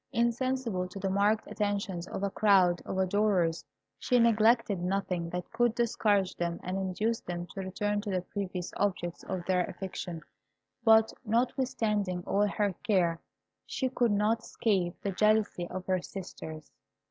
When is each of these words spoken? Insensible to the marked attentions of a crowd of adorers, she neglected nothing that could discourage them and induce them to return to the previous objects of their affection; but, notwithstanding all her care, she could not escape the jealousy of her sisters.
Insensible 0.11 0.87
to 0.87 0.97
the 0.97 1.11
marked 1.11 1.45
attentions 1.45 2.07
of 2.07 2.23
a 2.23 2.31
crowd 2.31 2.81
of 2.87 2.97
adorers, 2.97 3.63
she 3.99 4.17
neglected 4.17 4.79
nothing 4.79 5.29
that 5.29 5.51
could 5.51 5.75
discourage 5.75 6.33
them 6.37 6.59
and 6.63 6.75
induce 6.75 7.19
them 7.21 7.45
to 7.53 7.61
return 7.61 8.01
to 8.01 8.09
the 8.09 8.23
previous 8.23 8.73
objects 8.77 9.23
of 9.25 9.45
their 9.45 9.63
affection; 9.65 10.19
but, 10.83 11.13
notwithstanding 11.23 12.23
all 12.25 12.47
her 12.47 12.73
care, 12.81 13.19
she 13.67 13.89
could 13.89 14.11
not 14.11 14.39
escape 14.39 14.99
the 15.03 15.11
jealousy 15.11 15.67
of 15.67 15.85
her 15.85 16.01
sisters. 16.01 16.71